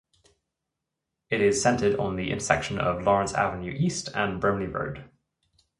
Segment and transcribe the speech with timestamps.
[1.29, 5.07] It is centred on the intersection of Lawrence Avenue East and Brimley Road.